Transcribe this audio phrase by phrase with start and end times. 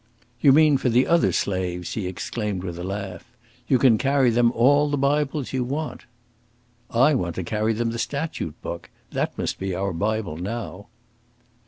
[0.39, 3.23] "You mean for the other slaves!" he exclaimed, with a laugh.
[3.67, 6.05] "You can carry them all the Bibles you want."
[6.89, 10.87] "I want to carry them the Statute book; that must be our Bible now."